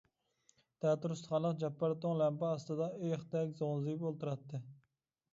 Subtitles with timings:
[0.83, 4.63] تەتۈر ئۇستىخانلىق جاپپار توڭ لەمپە ئاستىدا ئېيىقتەك زوڭزىيىپ ئولتۇراتتى.